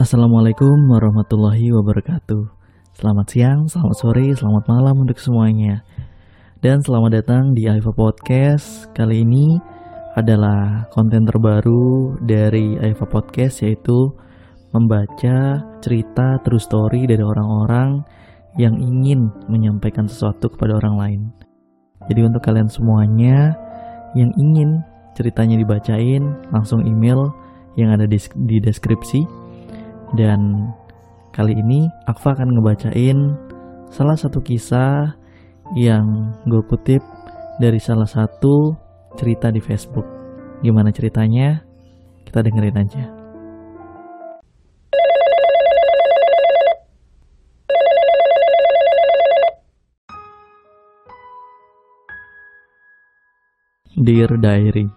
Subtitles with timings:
[0.00, 2.48] Assalamualaikum warahmatullahi wabarakatuh.
[2.96, 5.84] Selamat siang, selamat sore, selamat malam untuk semuanya.
[6.64, 8.88] Dan selamat datang di Aifa Podcast.
[8.96, 9.60] Kali ini
[10.16, 14.16] adalah konten terbaru dari Aifa Podcast yaitu
[14.72, 18.00] membaca cerita true story dari orang-orang
[18.56, 21.20] yang ingin menyampaikan sesuatu kepada orang lain.
[22.08, 23.52] Jadi untuk kalian semuanya
[24.16, 24.80] yang ingin
[25.12, 27.36] ceritanya dibacain, langsung email
[27.76, 29.39] yang ada di deskripsi
[30.14, 30.70] dan
[31.30, 33.18] kali ini Akfa akan ngebacain
[33.90, 35.14] salah satu kisah
[35.78, 37.02] yang gue kutip
[37.62, 38.74] dari salah satu
[39.14, 40.06] cerita di Facebook.
[40.64, 41.62] Gimana ceritanya?
[42.26, 43.04] Kita dengerin aja.
[54.00, 54.88] Dear Diary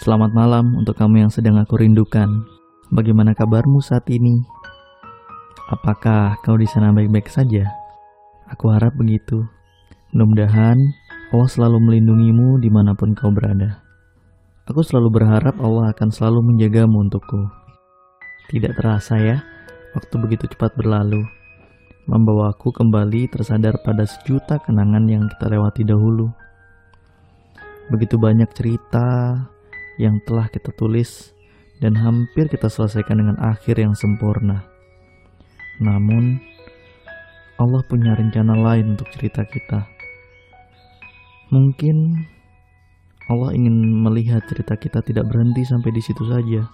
[0.00, 2.55] Selamat malam untuk kamu yang sedang aku rindukan
[2.86, 4.46] Bagaimana kabarmu saat ini?
[5.74, 7.66] Apakah kau di sana baik-baik saja?
[8.46, 9.42] Aku harap begitu.
[10.14, 10.78] Mudah-mudahan
[11.34, 13.82] Allah selalu melindungimu di mana pun kau berada.
[14.70, 17.50] Aku selalu berharap Allah akan selalu menjagamu untukku.
[18.54, 19.42] Tidak terasa ya,
[19.98, 21.26] waktu begitu cepat berlalu.
[22.06, 26.30] Membawa aku kembali tersadar pada sejuta kenangan yang kita lewati dahulu.
[27.90, 29.34] Begitu banyak cerita
[29.98, 31.34] yang telah kita tulis
[31.80, 34.64] dan hampir kita selesaikan dengan akhir yang sempurna.
[35.80, 36.40] Namun,
[37.56, 39.84] Allah punya rencana lain untuk cerita kita.
[41.52, 42.26] Mungkin
[43.26, 46.68] Allah ingin melihat cerita kita tidak berhenti sampai di situ saja.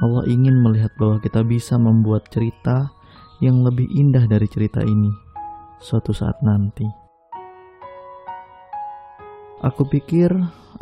[0.00, 2.88] Allah ingin melihat bahwa kita bisa membuat cerita
[3.44, 5.12] yang lebih indah dari cerita ini
[5.82, 6.86] suatu saat nanti.
[9.62, 10.30] Aku pikir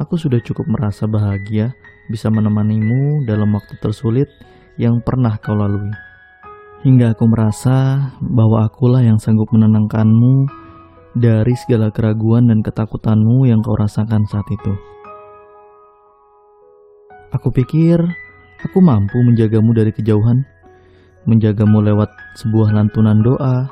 [0.00, 1.72] aku sudah cukup merasa bahagia
[2.08, 4.30] bisa menemanimu dalam waktu tersulit
[4.80, 5.92] yang pernah kau lalui.
[6.80, 10.48] Hingga aku merasa bahwa akulah yang sanggup menenangkanmu
[11.12, 14.72] dari segala keraguan dan ketakutanmu yang kau rasakan saat itu.
[17.36, 18.00] Aku pikir
[18.64, 20.42] aku mampu menjagamu dari kejauhan,
[21.28, 22.10] menjagamu lewat
[22.40, 23.68] sebuah lantunan doa.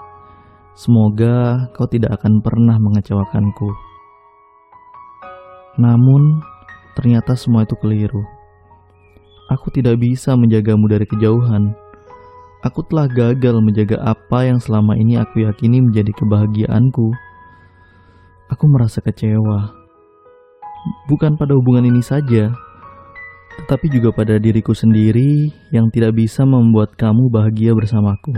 [0.79, 3.67] Semoga kau tidak akan pernah mengecewakanku.
[5.79, 6.39] Namun,
[6.99, 8.27] Ternyata semua itu keliru.
[9.55, 11.71] Aku tidak bisa menjagamu dari kejauhan.
[12.67, 17.07] Aku telah gagal menjaga apa yang selama ini aku yakini menjadi kebahagiaanku.
[18.51, 19.71] Aku merasa kecewa.
[21.07, 22.51] Bukan pada hubungan ini saja,
[23.63, 28.35] tetapi juga pada diriku sendiri yang tidak bisa membuat kamu bahagia bersamaku.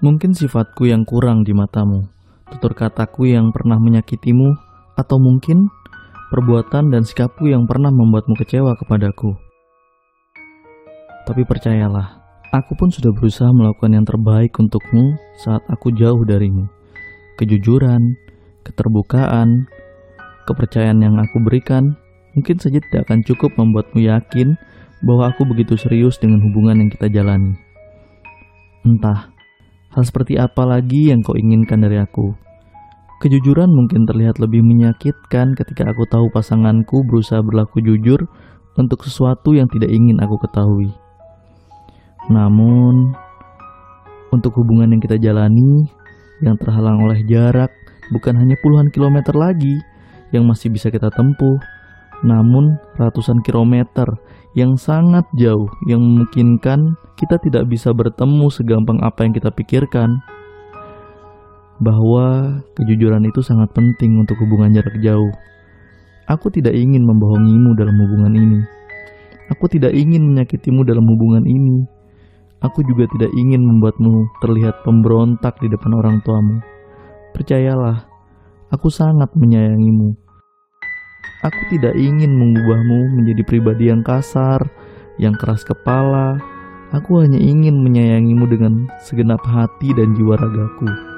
[0.00, 2.08] Mungkin sifatku yang kurang di matamu,
[2.48, 4.48] tutur kataku yang pernah menyakitimu,
[4.96, 5.68] atau mungkin
[6.30, 9.34] perbuatan dan sikapku yang pernah membuatmu kecewa kepadaku.
[11.26, 12.22] Tapi percayalah,
[12.54, 16.70] aku pun sudah berusaha melakukan yang terbaik untukmu saat aku jauh darimu.
[17.34, 18.14] Kejujuran,
[18.62, 19.66] keterbukaan,
[20.46, 21.98] kepercayaan yang aku berikan
[22.38, 24.54] mungkin saja tidak akan cukup membuatmu yakin
[25.02, 27.58] bahwa aku begitu serius dengan hubungan yang kita jalani.
[28.86, 29.34] Entah,
[29.90, 32.45] hal seperti apa lagi yang kau inginkan dari aku.
[33.16, 38.28] Kejujuran mungkin terlihat lebih menyakitkan ketika aku tahu pasanganku berusaha berlaku jujur
[38.76, 40.92] untuk sesuatu yang tidak ingin aku ketahui.
[42.28, 43.16] Namun,
[44.28, 45.88] untuk hubungan yang kita jalani
[46.44, 47.72] yang terhalang oleh jarak
[48.12, 49.80] bukan hanya puluhan kilometer lagi
[50.36, 51.56] yang masih bisa kita tempuh,
[52.20, 54.04] namun ratusan kilometer
[54.52, 60.20] yang sangat jauh yang memungkinkan kita tidak bisa bertemu segampang apa yang kita pikirkan
[61.80, 65.32] bahwa kejujuran itu sangat penting untuk hubungan jarak jauh.
[66.26, 68.60] Aku tidak ingin membohongimu dalam hubungan ini.
[69.46, 71.86] Aku tidak ingin menyakitimu dalam hubungan ini.
[72.64, 76.58] Aku juga tidak ingin membuatmu terlihat pemberontak di depan orang tuamu.
[77.30, 78.08] Percayalah,
[78.74, 80.18] aku sangat menyayangimu.
[81.46, 84.66] Aku tidak ingin mengubahmu menjadi pribadi yang kasar,
[85.20, 86.40] yang keras kepala.
[86.90, 91.15] Aku hanya ingin menyayangimu dengan segenap hati dan jiwa ragaku.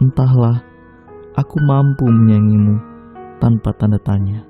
[0.00, 0.64] Entahlah,
[1.36, 2.80] aku mampu menyayangimu
[3.36, 4.49] tanpa tanda tanya.